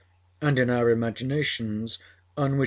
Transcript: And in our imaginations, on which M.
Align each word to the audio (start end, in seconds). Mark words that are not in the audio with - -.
And 0.41 0.57
in 0.57 0.71
our 0.71 0.89
imaginations, 0.89 1.99
on 2.35 2.53
which 2.53 2.57
M. 2.57 2.59